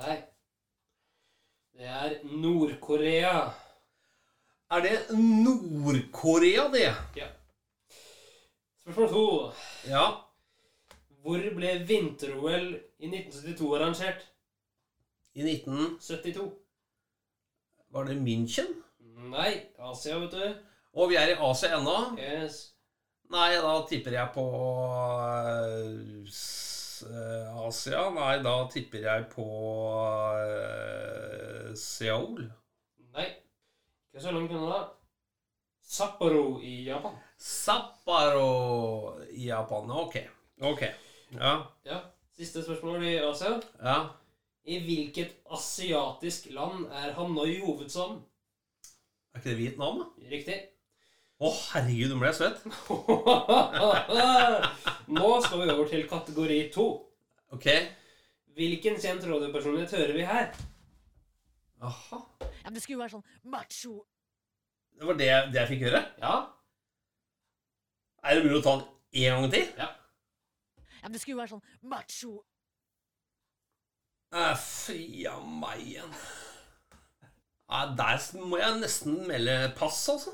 Nei. 0.00 0.16
Det 1.74 1.86
er 1.90 2.18
Nord-Korea. 2.26 3.32
Er 4.74 4.82
det 4.82 4.98
Nord-Korea, 5.14 6.68
det? 6.74 6.90
Spørsmål 8.82 9.10
to. 9.14 9.26
Ja. 9.90 10.04
Hvor 11.22 11.50
ble 11.58 11.74
vinter-OL 11.86 12.68
i 12.74 13.10
1972 13.10 13.74
arrangert? 13.78 14.26
I 15.34 15.42
1972. 15.42 16.52
Var 17.90 18.04
det 18.04 18.14
München? 18.14 18.66
Nei, 19.30 19.62
Asia, 19.78 20.18
vet 20.18 20.30
du. 20.30 20.54
Og 20.94 21.10
vi 21.10 21.18
er 21.18 21.32
i 21.32 21.38
Asia 21.42 21.74
ennå. 21.78 21.96
Yes. 22.18 22.60
Nei, 23.34 23.56
da 23.58 23.72
tipper 23.88 24.14
jeg 24.14 24.30
på 24.34 24.44
eh, 25.50 26.22
eh, 27.08 27.60
Asia. 27.66 28.04
Nei, 28.14 28.36
da 28.46 28.54
tipper 28.70 29.08
jeg 29.08 29.26
på 29.34 29.48
eh, 30.38 31.74
Seoul. 31.74 32.46
Nei. 33.16 33.28
Ikke 34.12 34.22
så 34.22 34.34
langt 34.34 34.54
unna. 34.54 34.84
Sapporo 35.82 36.60
i 36.62 36.84
Japan. 36.86 37.18
Sapporo 37.38 38.50
i 39.32 39.48
Japan. 39.48 39.90
Ok. 39.90 40.20
Ok. 40.62 40.84
Ja. 41.34 41.56
Ja. 41.86 42.04
Siste 42.36 42.62
spørsmål 42.62 43.02
i 43.02 43.16
Asia. 43.18 43.58
Ja. 43.82 43.98
I 44.64 44.78
hvilket 44.80 45.34
asiatisk 45.52 46.46
land 46.56 46.86
er 46.88 47.10
Hanoi 47.18 47.58
hovedstaden? 47.60 48.22
Er 49.34 49.42
ikke 49.42 49.50
det 49.50 49.58
Vietnam, 49.58 49.98
da? 50.00 50.06
Riktig. 50.30 50.56
Å, 51.44 51.50
herregud, 51.74 52.14
nå 52.14 52.20
ble 52.22 52.30
jeg 52.30 52.38
svett. 52.38 52.62
Nå 55.18 55.28
skal 55.44 55.60
vi 55.60 55.66
over 55.74 55.90
til 55.90 56.06
kategori 56.08 56.58
to. 56.72 56.86
Ok. 57.52 57.66
Hvilken 58.54 58.96
kjent 59.02 59.26
radiopersonlighet 59.28 59.92
hører 59.98 60.14
vi 60.16 60.24
her? 60.30 60.46
Aha. 61.84 62.18
Ja, 62.40 62.64
men 62.64 62.74
det 62.78 62.82
skulle 62.84 62.96
jo 62.96 63.02
være 63.02 63.16
sånn 63.18 63.28
macho. 63.52 63.94
Det 64.94 65.04
var 65.10 65.16
det, 65.18 65.28
det 65.52 65.58
jeg 65.60 65.70
fikk 65.74 65.82
høre? 65.90 66.00
Ja. 66.22 66.34
Er 68.24 68.30
det 68.38 68.46
mulig 68.46 68.62
å 68.62 68.64
ta 68.64 68.72
den 68.78 68.86
en 69.26 69.34
gang 69.42 69.50
til? 69.52 69.66
Ja, 69.76 69.90
men 71.02 71.12
det 71.12 71.20
skulle 71.20 71.34
jo 71.34 71.42
være 71.42 71.54
sånn 71.56 71.66
macho. 71.92 72.32
Eh, 74.34 74.56
Fy 74.58 75.26
av 75.30 75.44
meg 75.46 75.78
igjen. 75.84 76.10
Ja, 77.70 77.84
der 77.96 78.18
må 78.44 78.58
jeg 78.60 78.80
nesten 78.82 79.20
melde 79.28 79.54
pass, 79.78 80.00
altså. 80.12 80.32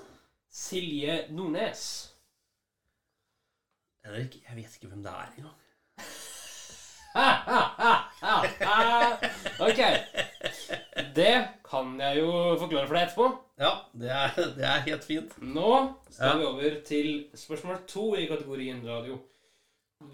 Silje 0.51 1.27
Nordnes. 1.37 1.83
Henrik, 4.05 4.39
jeg 4.47 4.57
vet 4.57 4.75
ikke 4.79 4.89
hvem 4.91 5.03
det 5.05 5.13
er 5.13 5.29
engang. 5.37 5.59
ok. 9.67 9.81
Det 11.17 11.35
kan 11.67 11.87
jeg 12.01 12.19
jo 12.21 12.29
forklare 12.61 12.87
for 12.89 12.97
deg 12.97 13.05
etterpå. 13.05 13.27
Ja, 13.61 13.73
det 14.01 14.11
er, 14.15 14.29
det 14.57 14.65
er 14.67 14.85
helt 14.89 15.05
fint. 15.07 15.31
Nå 15.43 15.73
skal 16.09 16.29
Ja. 16.33 16.37
vi 16.41 16.45
over 16.49 16.71
til 16.87 17.09
spørsmål 17.37 17.77
to 17.91 18.05
i 18.17 18.27
kategorien 18.31 18.81
radio. 18.89 19.15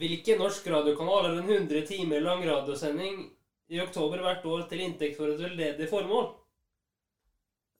Hvilken 0.00 0.38
norsk 0.42 0.66
radiokanal 0.72 1.22
har 1.28 1.34
en 1.38 1.50
100 1.50 1.84
timer 1.86 2.20
lang 2.24 2.40
radiosending 2.48 3.16
i 3.68 3.80
oktober 3.82 4.22
hvert 4.22 4.44
år 4.46 4.66
til 4.70 4.82
inntekt 4.84 5.16
for 5.18 5.32
et 5.32 5.40
veldedig 5.42 5.88
formål? 5.90 6.28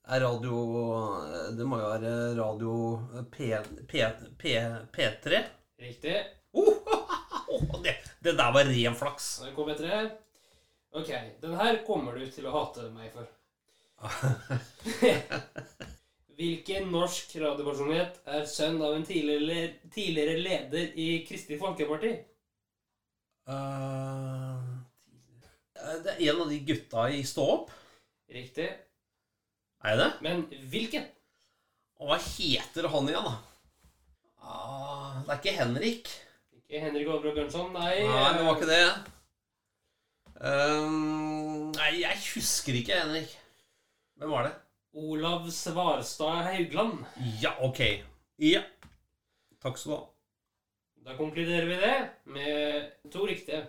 Er 0.07 0.23
radio 0.23 0.59
Det 1.59 1.67
må 1.67 1.81
jo 1.81 1.89
være 1.91 2.13
radio 2.39 2.75
P, 3.33 3.51
P, 3.91 4.05
P, 4.39 4.55
P3. 4.95 5.41
Riktig. 5.83 6.17
Oh, 6.57 7.81
det, 7.85 7.97
det 8.23 8.37
der 8.39 8.53
var 8.55 8.71
ren 8.71 8.97
flaks. 8.97 9.27
Der 9.45 9.55
kom 9.57 9.69
jeg 9.73 9.81
tre. 9.83 9.99
Ok, 10.97 11.11
den 11.43 11.57
her 11.59 11.83
kommer 11.87 12.17
du 12.17 12.25
til 12.33 12.47
å 12.49 12.55
hate 12.55 12.87
meg 12.95 13.11
for. 13.13 13.27
Hvilken 16.37 16.91
norsk 16.93 17.33
radiopersonlighet 17.41 18.21
er 18.29 18.49
sønn 18.49 18.79
av 18.85 18.95
en 18.95 19.05
tidligere, 19.09 19.71
tidligere 19.93 20.39
leder 20.41 20.97
i 21.01 21.09
Kristelig 21.29 21.59
Folkeparti? 21.61 22.13
Eh, 23.49 24.76
det 26.05 26.15
er 26.15 26.23
en 26.31 26.43
av 26.45 26.51
de 26.51 26.61
gutta 26.67 27.09
i 27.15 27.23
Stå 27.27 27.47
opp. 27.57 27.75
Riktig. 28.33 28.69
Er 29.87 29.97
det 29.97 30.05
det? 30.05 30.13
Men 30.27 30.47
hvilken? 30.71 31.05
Og 32.01 32.11
hva 32.11 32.19
heter 32.21 32.89
han 32.93 33.11
igjen, 33.11 33.29
da? 33.29 33.37
Ah, 34.47 35.21
det 35.25 35.33
er 35.33 35.41
ikke 35.41 35.57
Henrik. 35.57 36.11
Ikke 36.59 36.83
Henrik 36.83 37.09
Overå 37.11 37.33
Bjørnson, 37.37 37.71
nei. 37.75 38.03
Nei, 38.05 38.27
det 38.37 38.45
var 38.47 38.59
ikke 38.59 38.71
det. 38.71 38.83
Um, 40.37 41.71
nei, 41.77 41.93
jeg 42.03 42.21
husker 42.35 42.77
ikke 42.77 42.99
Henrik. 42.99 43.33
Hvem 44.19 44.33
var 44.35 44.49
det? 44.49 44.53
Olav 44.97 45.49
Svarstad 45.53 46.45
Haugland. 46.51 47.05
Ja, 47.43 47.55
ok. 47.65 47.81
Ja. 48.43 48.63
Takk 49.63 49.81
skal 49.81 49.93
du 49.93 49.97
ha. 49.97 50.05
Da 51.07 51.17
konkluderer 51.17 51.69
vi 51.71 51.77
det 51.81 51.97
med 52.35 53.11
to 53.13 53.27
riktige. 53.29 53.63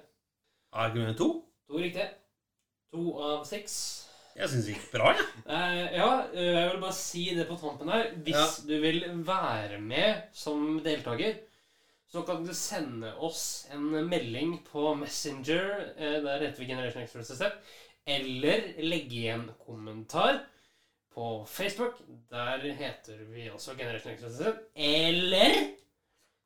Argument 0.73 1.17
to? 1.19 1.46
To 1.67 1.77
riktige. 1.81 2.09
To 2.93 3.17
av 3.19 3.43
seks. 3.47 3.73
Jeg 4.37 4.49
syns 4.51 4.67
det 4.67 4.75
gikk 4.75 4.91
bra, 4.93 5.11
jeg. 5.17 5.25
Eh, 5.57 5.95
ja, 5.97 6.09
eh, 6.33 6.53
jeg 6.53 6.69
vil 6.71 6.81
bare 6.83 6.93
si 6.95 7.23
det 7.35 7.47
på 7.49 7.57
tampen 7.59 7.89
her. 7.89 8.11
Hvis 8.23 8.35
Ja. 8.37 8.45
du 8.67 8.75
vil 8.83 8.99
være 9.25 9.79
med 9.81 10.27
som 10.37 10.79
deltaker, 10.85 11.39
så 12.07 12.21
kan 12.27 12.45
du 12.45 12.53
sende 12.55 13.09
oss 13.17 13.67
en 13.73 13.89
melding 14.07 14.59
på 14.69 14.93
Messenger. 14.95 15.93
eh, 15.97 16.21
der 16.23 16.39
heter 16.45 16.59
vi 16.59 16.65
Generation 16.69 17.03
Express 17.03 17.31
Resept. 17.31 17.57
Eller 18.07 18.69
legge 18.83 19.17
igjen 19.23 19.49
kommentar 19.65 20.39
på 21.13 21.45
Facebook. 21.49 21.97
Der 22.29 22.59
heter 22.77 23.17
vi 23.33 23.49
også 23.49 23.75
Generation 23.75 24.13
Express 24.13 24.39
Resept. 24.39 24.69
Eller 24.75 25.73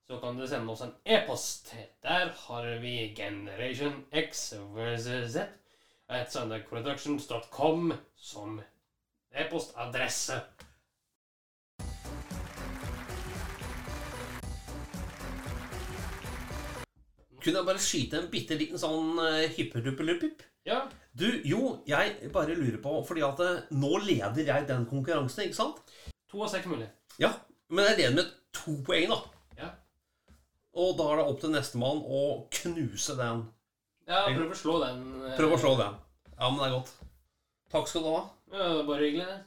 så 0.08 0.20
kan 0.20 0.38
du 0.38 0.48
sende 0.48 0.72
oss 0.72 0.82
en 0.82 0.94
e-post. 1.06 1.74
Der 2.04 2.32
har 2.46 2.68
vi 2.82 3.14
Generation 3.18 4.06
X 4.12 4.54
versus 4.76 5.32
Z 5.34 5.38
at 6.10 6.34
søndagproductions.com 6.34 7.94
som 8.16 8.62
e-postadresse. 9.32 10.42
Kunne 17.42 17.58
jeg 17.58 17.66
bare 17.66 17.82
skyte 17.82 18.20
en 18.22 18.28
bitte 18.30 18.58
liten 18.58 18.78
sånn 18.78 19.18
uh. 19.18 19.40
Ja, 20.66 20.84
Du, 21.18 21.26
jo, 21.44 21.82
jeg 21.90 22.30
bare 22.34 22.54
lurer 22.54 22.78
på 22.84 22.92
Fordi 23.08 23.24
at 23.26 23.40
eh, 23.42 23.64
nå 23.74 23.98
leder 24.06 24.46
jeg 24.46 24.68
den 24.70 24.86
konkurransen, 24.86 25.48
ikke 25.48 25.58
sant? 25.58 25.82
to 26.32 26.44
av 26.46 26.52
seks 26.54 26.70
mulig. 26.70 26.88
Ja, 27.20 27.34
men 27.70 27.90
jeg 27.90 27.98
leder 27.98 28.14
med 28.22 28.30
to 28.56 28.78
poeng, 28.86 29.10
da. 29.12 29.18
Og 30.74 30.94
da 30.98 31.08
er 31.12 31.18
det 31.20 31.26
opp 31.28 31.40
til 31.42 31.52
nestemann 31.52 32.00
å 32.08 32.22
knuse 32.62 33.16
den. 33.20 33.42
Ja, 34.08 34.26
prøv 34.32 34.52
å 34.54 34.58
slå 34.58 34.78
den. 34.86 35.02
eh, 35.28 35.36
Prøv 35.38 35.56
å 35.58 35.60
slå 35.60 35.74
den. 35.80 35.96
Ja, 36.38 36.50
men 36.50 36.60
det 36.62 36.68
er 36.70 36.76
godt. 36.78 36.92
Takk 37.72 37.88
skal 37.88 38.04
du 38.06 38.10
ha. 38.14 38.22
Ja, 38.52 38.68
det 38.72 38.80
er 38.82 38.88
bare 38.88 39.06
hyggelig, 39.08 39.28
det. 39.28 39.40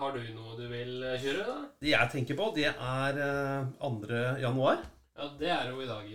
Har 0.00 0.12
du 0.16 0.20
noe 0.32 0.54
du 0.56 0.62
vil 0.70 1.02
eh, 1.04 1.18
kjøre, 1.20 1.44
da? 1.48 1.56
Det 1.84 1.90
jeg 1.92 2.10
tenker 2.14 2.36
på, 2.38 2.50
det 2.56 2.68
er 2.70 3.18
eh, 3.24 3.66
2. 3.80 4.20
januar. 4.40 4.84
Ja, 5.18 5.28
det 5.40 5.50
er 5.52 5.68
jo 5.72 5.82
i 5.84 5.88
dag. 5.90 6.12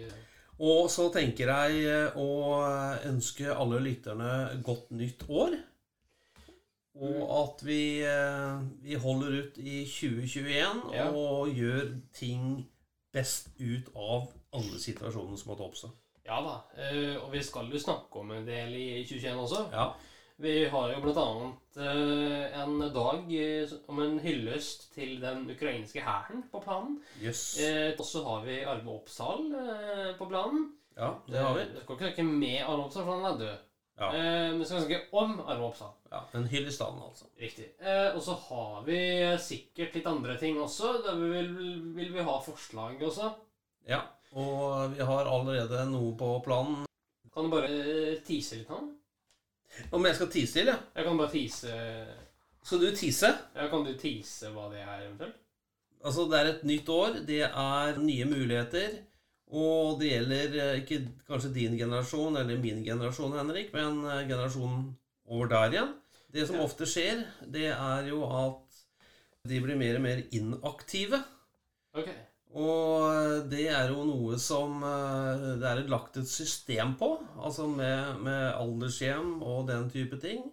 Og 0.66 0.88
så 0.90 1.10
tenker 1.14 1.52
jeg 1.52 1.84
eh, 1.86 2.16
å 2.18 2.30
ønske 3.10 3.52
alle 3.54 3.82
lytterne 3.84 4.62
godt 4.66 4.90
nytt 4.96 5.26
år. 5.30 5.58
Og 6.96 7.18
at 7.42 7.62
vi, 7.68 7.82
eh, 8.08 8.62
vi 8.86 8.96
holder 9.02 9.42
ut 9.42 9.58
i 9.60 9.82
2021 9.90 10.94
Ja. 10.96 11.10
og 11.12 11.50
gjør 11.52 11.90
ting 12.16 12.64
best 13.16 13.48
ut 13.60 13.88
av 13.96 14.28
alle 14.56 14.80
situasjoner 14.82 15.40
som 15.40 15.52
måtte 15.54 15.66
oppstå. 15.70 15.90
Ja 16.26 16.40
da. 16.42 16.56
eh, 16.82 17.16
Og 17.22 17.32
vi 17.34 17.42
skal 17.46 17.68
jo 17.72 17.80
snakke 17.80 18.20
om 18.22 18.32
en 18.36 18.46
del 18.48 18.74
i 18.76 18.88
2021 19.06 19.40
også. 19.46 19.66
Ja. 19.74 19.88
Vi 20.42 20.54
har 20.68 20.90
jo 20.92 20.98
blant 21.04 21.20
annet 21.22 21.78
eh, 21.80 22.56
en 22.60 22.80
dag 22.92 23.30
eh, 23.40 23.70
om 23.88 24.02
en 24.04 24.18
hyllest 24.20 24.90
til 24.96 25.20
den 25.22 25.46
ukrainske 25.54 26.02
hæren 26.04 26.44
på 26.52 26.60
planen. 26.66 26.98
Eh, 27.22 27.94
Og 27.96 28.04
så 28.10 28.24
har 28.26 28.42
vi 28.44 28.58
Arve 28.68 28.98
Oppsal 28.98 29.46
på 30.20 30.28
planen. 30.34 30.74
Ja, 30.98 31.14
det 31.28 31.40
har 31.40 31.54
vi. 31.56 31.64
Du 31.76 31.80
skal 31.84 31.96
ikke 31.96 32.10
snakke 32.10 32.24
med 32.28 32.60
Arve 32.66 32.84
Oppsal, 32.90 33.04
for 33.08 33.16
han 33.22 33.30
er 33.34 33.40
død. 33.46 33.58
Ja. 34.00 34.10
Men 34.12 34.60
vi 34.60 34.66
skal 34.68 34.82
snakke 34.84 35.02
om 35.16 35.38
Arve 35.46 35.70
Oppsal. 35.70 35.94
Ja 36.16 36.22
en 36.38 36.48
hyll 36.48 36.68
i 36.70 36.74
staden 36.74 37.02
altså. 37.04 37.28
Riktig. 37.40 37.70
Eh, 37.80 38.16
og 38.16 38.22
så 38.24 38.36
har 38.48 38.84
vi 38.88 39.00
sikkert 39.42 39.96
litt 39.98 40.10
andre 40.10 40.38
ting 40.40 40.60
også. 40.62 40.96
Da 41.06 41.16
vil, 41.20 41.52
vil 41.96 42.14
vi 42.16 42.26
ha 42.28 42.36
forslag 42.44 43.02
også. 43.04 43.32
Ja. 43.90 44.02
Og 44.36 44.96
vi 44.96 45.06
har 45.08 45.32
allerede 45.32 45.86
noe 45.92 46.14
på 46.20 46.30
planen. 46.46 46.84
Kan 47.36 47.48
du 47.48 47.52
bare 47.52 47.72
tise 47.72 48.24
tease 48.28 48.62
litt, 48.62 48.70
nå? 48.72 48.80
Om 49.96 50.06
jeg 50.08 50.16
skal 50.16 50.30
tise 50.32 50.56
til, 50.56 50.72
ja. 50.72 50.78
Jeg 50.96 51.08
kan 51.08 51.18
bare 51.20 51.34
tease 51.34 51.74
Skal 52.64 52.80
du 52.80 52.88
tise? 52.96 53.32
Ja, 53.56 53.68
Kan 53.72 53.84
du 53.84 53.92
tease 54.00 54.52
hva 54.54 54.70
det 54.72 54.80
er, 54.86 55.02
eventuelt? 55.04 55.42
Altså, 56.06 56.28
det 56.30 56.40
er 56.40 56.52
et 56.52 56.64
nytt 56.70 56.90
år. 56.90 57.20
Det 57.28 57.42
er 57.48 58.00
nye 58.00 58.26
muligheter. 58.30 58.96
Og 59.56 60.00
det 60.00 60.10
gjelder 60.10 60.56
eh, 60.62 60.80
ikke 60.82 61.02
kanskje 61.28 61.54
din 61.54 61.78
generasjon 61.78 62.38
eller 62.40 62.58
min 62.62 62.82
generasjon, 62.86 63.36
Henrik, 63.38 63.72
men 63.76 64.02
eh, 64.06 64.24
generasjonen 64.30 64.88
over 65.30 65.52
der 65.52 65.76
igjen. 65.76 65.94
Det 66.36 66.46
som 66.50 66.60
ofte 66.60 66.88
skjer, 66.90 67.24
det 67.48 67.70
er 67.72 68.10
jo 68.10 68.26
at 68.28 68.80
de 69.48 69.60
blir 69.64 69.78
mer 69.80 70.00
og 70.00 70.04
mer 70.04 70.24
inaktive. 70.36 71.22
Okay. 71.96 72.18
Og 72.56 73.48
det 73.52 73.68
er 73.72 73.92
jo 73.92 74.04
noe 74.08 74.38
som 74.40 74.84
eh, 74.88 75.48
det 75.60 75.70
er 75.70 75.82
lagt 75.92 76.20
et 76.20 76.30
system 76.30 76.94
på, 77.00 77.10
altså 77.36 77.68
med, 77.68 78.22
med 78.24 78.54
aldershjem 78.56 79.42
og 79.44 79.68
den 79.72 79.90
type 79.92 80.20
ting. 80.24 80.46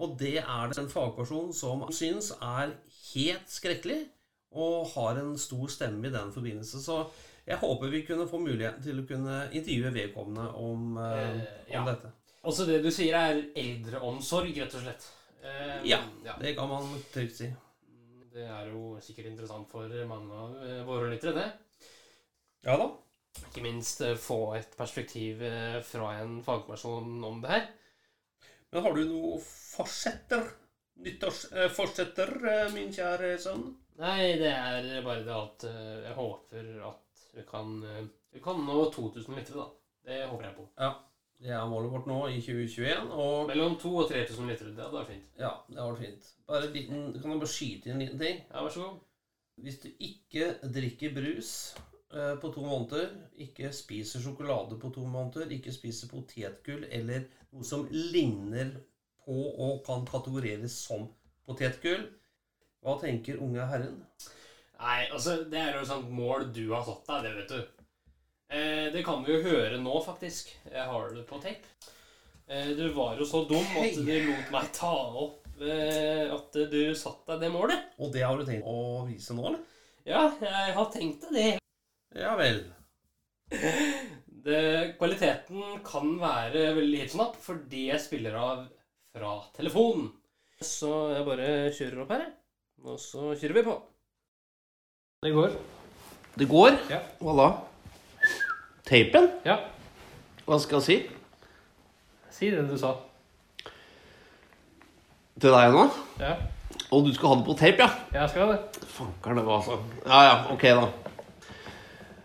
Og 0.00 0.14
det 0.20 0.38
er 0.40 0.70
det 0.70 0.78
en 0.80 0.90
fagperson 0.90 1.50
som 1.52 1.82
syns 1.92 2.30
er 2.38 2.76
helt 3.12 3.50
skrekkelig, 3.50 4.04
og 4.50 4.88
har 4.94 5.18
en 5.20 5.36
stor 5.38 5.68
stemme 5.70 6.08
i 6.08 6.14
den 6.14 6.32
forbindelse. 6.34 6.80
Så 6.82 7.02
jeg 7.46 7.58
håper 7.60 7.92
vi 7.92 8.04
kunne 8.06 8.28
få 8.30 8.40
muligheten 8.42 8.82
til 8.82 9.02
å 9.02 9.06
kunne 9.06 9.42
intervjue 9.50 9.92
vedkommende 9.94 10.48
om, 10.54 10.96
eh, 10.98 11.20
Eh, 11.20 11.74
ja. 11.74 11.84
dette. 11.84 12.10
Også 12.42 12.64
det 12.66 12.82
du 12.82 12.90
sier, 12.90 13.14
er 13.14 13.42
eldreomsorg, 13.56 14.54
rett 14.56 14.74
og 14.74 14.86
slett. 14.86 15.10
Eh, 15.42 15.80
Ja. 15.88 16.00
Det 16.40 16.54
kan 16.54 16.68
man 16.68 16.88
trygt 17.12 17.36
si. 17.36 17.50
Det 18.32 18.44
er 18.46 18.68
jo 18.70 18.98
sikkert 19.02 19.26
interessant 19.32 19.68
for 19.70 19.88
mange 20.06 20.36
av 20.38 20.56
eh, 20.62 20.82
våre 20.86 21.08
lyttere, 21.10 21.34
det. 21.34 21.88
Ja 22.66 22.76
da. 22.78 22.90
Ikke 23.48 23.62
minst 23.64 24.00
eh, 24.06 24.14
få 24.20 24.54
et 24.58 24.76
perspektiv 24.78 25.42
eh, 25.42 25.80
fra 25.86 26.12
en 26.20 26.38
fagperson 26.46 27.24
om 27.24 27.40
det 27.42 27.50
her. 27.50 27.66
Men 28.70 28.84
har 28.86 28.94
du 28.94 29.04
noe 29.08 29.40
forsetter? 29.42 30.44
Nyttårsforsetter, 31.00 32.34
min 32.74 32.92
kjære 32.92 33.32
sønn? 33.40 33.64
Nei, 34.00 34.34
det 34.38 34.50
er 34.52 35.00
bare 35.04 35.24
det 35.24 35.32
at 35.34 35.64
jeg 36.04 36.12
håper 36.16 36.68
at 36.90 37.22
vi 37.34 37.44
kan, 37.48 37.72
vi 38.34 38.42
kan 38.44 38.60
nå 38.66 38.82
2000 38.92 39.36
lyttere, 39.38 39.64
da. 39.64 39.66
Det 40.04 40.18
håper 40.28 40.46
jeg 40.46 40.56
på. 40.58 40.66
Ja. 40.80 40.90
Det 41.40 41.52
er 41.56 41.68
målet 41.68 41.92
vårt 41.92 42.08
nå 42.10 42.16
i 42.28 42.40
2021. 42.44 43.12
Og 43.16 43.46
Mellom 43.48 43.76
2000 43.80 44.02
og 44.02 44.10
3000 44.10 44.50
liter. 44.50 44.72
Det 44.76 44.84
hadde 44.84 44.98
vært 44.98 45.12
fint. 45.14 45.28
ja, 45.40 45.52
det 45.68 45.78
hadde 45.78 45.92
vært 45.94 46.02
fint. 46.04 46.32
Bare 46.50 46.72
liten, 46.74 47.06
kan 47.16 47.32
jeg 47.32 47.40
bare 47.44 47.52
skyte 47.54 47.88
inn 47.88 47.96
en 47.96 48.04
liten 48.04 48.20
ting? 48.20 48.42
Ja, 48.50 48.64
vær 48.64 48.74
så 48.74 48.82
god. 48.88 48.98
Hvis 49.60 49.78
du 49.80 49.88
ikke 50.00 50.50
drikker 50.74 51.14
brus 51.16 51.52
eh, 52.12 52.34
på 52.40 52.52
to 52.52 52.64
måneder, 52.64 53.10
ikke 53.46 53.72
spiser 53.76 54.20
sjokolade 54.24 54.78
på 54.80 54.92
to 54.94 55.04
måneder, 55.08 55.52
ikke 55.56 55.72
spiser 55.72 56.12
potetgull 56.12 56.86
eller 56.90 57.26
noe 57.52 57.64
som 57.66 57.88
ligner 57.90 58.76
på 59.24 59.36
og 59.50 59.82
kan 59.86 60.04
kategoriseres 60.08 60.76
som 60.86 61.08
potetgull, 61.48 62.06
hva 62.80 62.96
tenker 63.00 63.40
unge 63.44 63.66
herren? 63.68 63.98
Nei, 64.80 65.02
altså, 65.12 65.42
det 65.52 65.60
er 65.60 65.74
jo 65.76 65.82
et 65.84 65.90
sånt 65.90 66.08
mål 66.16 66.48
du 66.56 66.66
har 66.72 66.84
satt 66.86 67.08
deg, 67.10 67.26
det 67.26 67.36
vet 67.36 67.52
du. 67.52 67.79
Eh, 68.50 68.92
det 68.92 69.04
kan 69.06 69.22
vi 69.22 69.36
jo 69.36 69.42
høre 69.44 69.78
nå, 69.78 69.92
faktisk. 70.02 70.50
Jeg 70.66 70.86
har 70.90 71.12
det 71.14 71.22
på 71.28 71.38
tape. 71.42 71.68
Eh, 72.50 72.72
du 72.74 72.88
var 72.96 73.14
jo 73.14 73.26
så 73.28 73.44
dum 73.46 73.76
at 73.78 73.94
du 73.94 74.10
lot 74.26 74.50
meg 74.50 74.72
ta 74.74 74.90
opp 74.90 75.46
eh, 75.62 76.26
at 76.34 76.58
du 76.72 76.80
satte 76.98 77.36
deg 77.36 77.44
det 77.46 77.52
målet. 77.54 77.92
Og 78.02 78.10
det 78.10 78.24
har 78.26 78.34
du 78.34 78.42
tenkt 78.48 78.66
å 78.66 79.06
vise 79.06 79.36
nå, 79.38 79.46
eller? 79.52 79.62
Ja, 80.08 80.24
jeg 80.42 80.74
har 80.74 80.90
tenkt 80.90 81.28
det. 81.30 81.52
Ja 82.18 82.34
vel. 82.40 82.64
det. 84.26 84.64
Kvaliteten 84.98 85.78
kan 85.86 86.16
være 86.18 86.72
veldig 86.80 87.04
hipp 87.04 87.14
som 87.14 87.22
napp 87.22 87.38
fordi 87.38 87.86
jeg 87.92 88.02
spiller 88.02 88.34
av 88.40 88.66
fra 89.14 89.36
telefonen. 89.54 90.10
Så 90.58 90.90
jeg 91.14 91.26
bare 91.28 91.50
kjører 91.76 92.02
opp 92.02 92.14
her. 92.18 92.26
Og 92.82 92.98
så 92.98 93.30
kjører 93.38 93.60
vi 93.60 93.66
på. 93.70 93.80
Det 95.22 95.36
går. 95.38 95.58
Det 96.40 96.50
går? 96.50 96.80
Ja. 96.90 97.04
Da? 97.20 97.52
Tapen? 98.90 99.28
Ja. 99.46 99.56
Hva 100.48 100.58
skal 100.58 100.80
jeg 100.80 100.86
si? 100.88 100.96
Si 102.34 102.50
det 102.50 102.64
du 102.66 102.74
sa. 102.80 102.96
Til 105.40 105.54
deg 105.54 105.72
nå? 105.76 105.84
Ja, 106.20 106.34
Og 106.90 107.06
du 107.06 107.12
skal 107.14 107.30
ha 107.30 107.36
det 107.38 107.46
på 107.46 107.54
tape, 107.58 107.86
ja? 107.86 107.88
jeg 108.18 108.32
skal 108.32 108.50
det. 108.50 108.58
Fanker 108.90 109.36
det, 109.38 109.44
altså. 109.46 109.76
Ja, 110.04 110.20
ja, 110.26 110.34
ok 110.52 110.64
da. 110.74 110.88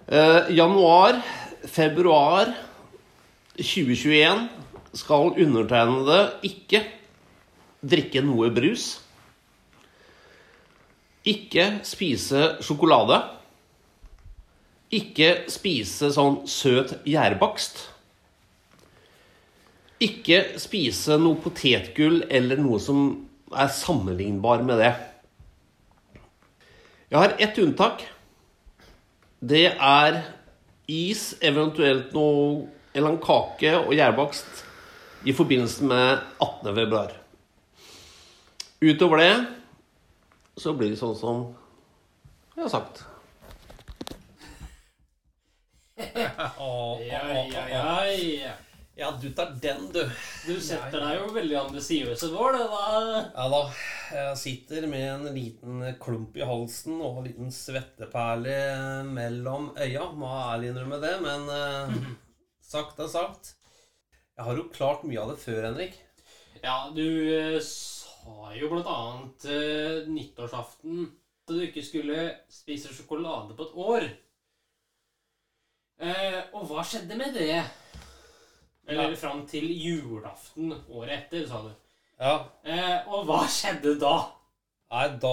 Eh, 0.06 0.50
januar, 0.58 1.20
februar 1.70 2.50
2021 3.58 4.48
skal 4.98 5.32
undertegnede 5.46 6.20
ikke 6.50 6.82
drikke 7.86 8.22
noe 8.26 8.50
brus. 8.54 8.88
Ikke 11.26 11.70
spise 11.86 12.56
sjokolade. 12.66 13.22
Ikke 14.96 15.30
spise 15.52 16.12
sånn 16.14 16.44
søt 16.48 16.94
gjærbakst. 17.10 17.82
Ikke 20.06 20.42
spise 20.62 21.18
noe 21.20 21.40
potetgull 21.42 22.22
eller 22.30 22.60
noe 22.62 22.80
som 22.84 23.02
er 23.56 23.72
sammenlignbar 23.72 24.64
med 24.68 24.80
det. 24.84 24.94
Jeg 27.12 27.22
har 27.22 27.36
ett 27.40 27.60
unntak. 27.64 28.06
Det 29.40 29.68
er 29.74 30.22
is, 30.92 31.34
eventuelt 31.44 32.14
noe 32.16 32.68
eller 32.96 33.12
en 33.12 33.22
kake 33.22 33.74
og 33.82 33.92
gjærbakst 33.96 34.64
i 35.28 35.34
forbindelse 35.36 35.88
med 35.90 36.22
18. 36.40 36.76
februar. 36.76 37.16
Utover 38.82 39.22
det 39.24 39.34
så 40.62 40.76
blir 40.78 40.94
det 40.94 41.02
sånn 41.02 41.18
som 41.20 41.44
jeg 42.56 42.64
har 42.64 42.72
sagt. 42.72 43.04
Ja, 46.38 47.22
ja, 47.52 47.68
ja, 47.70 48.06
ja. 48.10 48.54
Ja, 48.98 49.10
du 49.22 49.28
tar 49.36 49.50
den, 49.62 49.90
du. 49.92 50.00
Du 50.48 50.54
setter 50.64 51.02
deg 51.02 51.18
jo 51.18 51.32
veldig 51.36 51.56
ambisiøs 51.66 52.22
i 52.24 52.30
vår, 52.32 52.56
det 52.56 52.68
da. 52.72 53.24
Ja 53.36 53.48
da. 53.52 53.60
Jeg 54.16 54.38
sitter 54.40 54.88
med 54.88 55.04
en 55.10 55.26
liten 55.36 55.82
klump 56.00 56.38
i 56.40 56.46
halsen 56.48 57.02
og 57.02 57.20
en 57.20 57.28
liten 57.28 57.52
svetteperle 57.52 58.56
mellom 59.10 59.74
øya. 59.76 60.06
Må 60.16 60.32
ærlig 60.46 60.72
innrømme 60.72 61.02
det, 61.04 61.12
men 61.26 61.52
eh, 61.52 62.00
sagt 62.64 63.04
er 63.04 63.12
sagt. 63.12 63.58
Jeg 64.36 64.48
har 64.48 64.62
jo 64.62 64.70
klart 64.72 65.04
mye 65.04 65.20
av 65.26 65.34
det 65.34 65.42
før, 65.44 65.62
Henrik. 65.68 66.00
Ja, 66.64 66.88
du 66.96 67.04
eh, 67.04 67.60
sa 67.60 68.56
jo 68.56 68.72
blant 68.72 68.88
annet 68.96 69.50
eh, 69.52 70.08
nyttårsaften 70.08 71.04
at 71.46 71.52
du 71.52 71.60
ikke 71.68 71.84
skulle 71.86 72.30
spise 72.50 72.96
sjokolade 72.96 73.60
på 73.60 73.68
et 73.68 73.76
år. 73.92 74.08
Eh, 76.00 76.42
og 76.54 76.66
hva 76.70 76.84
skjedde 76.84 77.16
med 77.18 77.34
det? 77.38 77.64
Eller 78.88 79.10
Ja. 79.12 79.16
fram 79.16 79.46
til 79.48 79.66
julaften 79.72 80.74
året 80.90 81.10
etter, 81.26 81.48
sa 81.48 81.62
du. 81.64 81.72
Ja. 82.20 82.34
Eh, 82.64 83.08
og 83.08 83.26
hva 83.26 83.46
skjedde 83.48 83.96
da? 84.00 84.32
Nei, 84.92 85.08
da 85.20 85.32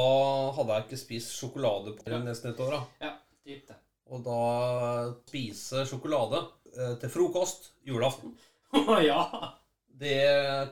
hadde 0.57 0.75
jeg 0.79 0.85
ikke 0.87 0.99
spist 0.99 1.35
sjokolade 1.37 1.97
på 1.99 2.23
nesten 2.25 2.51
et 2.53 2.61
år. 2.61 2.71
da. 2.71 2.83
Ja, 3.07 3.13
typ 3.45 3.67
det. 3.69 3.77
Og 4.13 4.25
da 4.25 5.13
spise 5.27 5.85
sjokolade 5.87 6.41
eh, 6.77 6.95
til 7.01 7.09
frokost 7.11 7.73
julaften, 7.87 8.33
ja. 9.05 9.53
det 9.89 10.17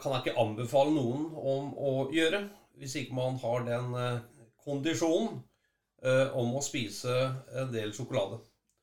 kan 0.01 0.13
jeg 0.13 0.25
ikke 0.25 0.41
anbefale 0.41 0.91
noen 0.95 1.27
om 1.37 1.75
å 1.77 2.11
gjøre. 2.13 2.49
Hvis 2.81 2.97
ikke 2.97 3.15
man 3.15 3.37
har 3.43 3.65
den 3.69 3.95
eh, 3.95 4.21
kondisjonen 4.65 5.43
eh, 6.03 6.31
om 6.35 6.55
å 6.57 6.63
spise 6.65 7.13
en 7.55 7.71
del 7.73 7.93
sjokolade. 7.93 8.41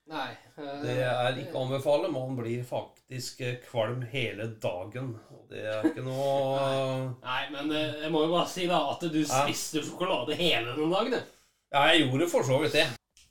Nei. 0.08 0.36
Eh, 0.58 0.76
Det 0.84 0.98
er 1.06 1.40
ikke 1.42 1.58
å 1.58 1.64
anbefale. 1.66 2.12
Man 2.14 2.36
blir 2.40 2.64
faktisk 2.68 3.42
eh, 3.46 3.58
kvalm 3.64 4.04
hele 4.12 4.50
dagen. 4.64 5.14
Og 5.34 5.48
det 5.52 5.64
er 5.72 5.90
ikke 5.90 6.06
noe 6.06 6.60
Nei, 7.28 7.42
men 7.54 7.72
eh, 7.72 8.04
jeg 8.04 8.14
må 8.14 8.26
jo 8.26 8.34
bare 8.36 8.52
si 8.52 8.68
da 8.70 8.84
at 8.92 9.06
du 9.08 9.20
spiste 9.26 9.84
sjokolade 9.86 10.38
hele 10.40 10.76
den 10.78 10.94
dagen, 10.94 11.18
du. 11.18 11.36
Ja, 11.74 11.88
jeg 11.92 12.06
gjorde 12.06 12.32
for 12.32 12.48
så 12.48 12.62
vidt 12.64 12.78
det. 12.78 12.88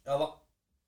Ja 0.06 0.18
da. 0.20 0.30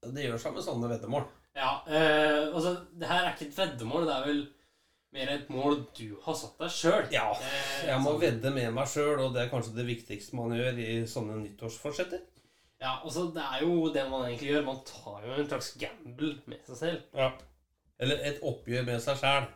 Det 0.08 0.24
gjør 0.28 0.38
seg 0.40 0.54
med 0.54 0.64
sånne 0.64 0.92
veddemål. 0.92 1.26
Ja, 1.58 1.72
eh, 1.90 2.54
altså, 2.54 2.76
det 2.94 3.08
her 3.10 3.24
er 3.24 3.34
ikke 3.34 3.48
et 3.48 3.58
veddemål, 3.58 4.06
det 4.06 4.14
er 4.14 4.26
vel 4.28 4.42
mer 5.16 5.30
et 5.32 5.48
mål 5.50 5.80
du 5.96 6.18
har 6.22 6.36
satt 6.36 6.58
deg 6.60 6.72
sjøl. 6.72 7.06
Ja, 7.10 7.30
jeg 7.86 8.00
må 8.04 8.12
vedde 8.20 8.52
med 8.54 8.70
meg 8.76 8.90
sjøl, 8.90 9.16
og 9.24 9.32
det 9.34 9.46
er 9.46 9.52
kanskje 9.52 9.74
det 9.78 9.88
viktigste 9.88 10.36
man 10.38 10.54
gjør 10.54 10.78
i 10.84 10.90
sånne 11.08 11.38
nyttårsforsetter. 11.40 12.22
Ja, 12.78 13.00
altså, 13.02 13.26
det 13.34 13.42
er 13.42 13.62
jo 13.66 13.88
det 13.94 14.04
man 14.10 14.28
egentlig 14.28 14.52
gjør. 14.52 14.66
Man 14.68 14.82
tar 14.86 15.24
jo 15.26 15.34
en 15.34 15.48
slags 15.50 15.72
gamble 15.80 16.34
med 16.46 16.60
seg 16.68 16.78
selv. 16.78 17.06
Ja. 17.18 17.32
Eller 17.98 18.20
et 18.28 18.42
oppgjør 18.46 18.84
med 18.86 19.00
seg 19.02 19.18
sjæl. 19.18 19.48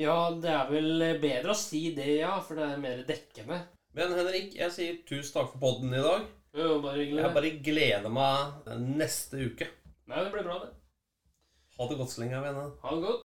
Ja, 0.00 0.16
det 0.42 0.50
er 0.52 0.68
vel 0.68 1.04
bedre 1.20 1.54
å 1.54 1.56
si 1.56 1.86
det, 1.96 2.08
ja, 2.20 2.34
for 2.44 2.60
det 2.60 2.66
er 2.66 2.82
mer 2.82 3.00
dekkende. 3.08 3.62
Men 3.96 4.12
Henrik, 4.16 4.52
jeg 4.58 4.74
sier 4.74 5.00
tusen 5.08 5.32
takk 5.38 5.54
for 5.54 5.62
podden 5.64 5.96
i 5.96 6.04
dag. 6.04 6.28
Jo, 6.56 6.76
bare 6.82 7.00
hyggelig. 7.00 7.24
Jeg 7.24 7.36
bare 7.38 7.54
gleder 7.70 8.12
meg 8.12 8.70
neste 9.00 9.40
uke. 9.48 9.70
Nei, 10.10 10.20
det 10.20 10.30
blir 10.34 10.46
bra, 10.46 10.60
det. 10.64 10.70
Ha 11.78 11.88
det 11.88 11.98
godt 12.00 12.12
så 12.12 12.24
lenge, 12.24 12.44
venner. 12.44 12.72
Ha 12.82 12.94
det 12.96 13.04
godt. 13.06 13.26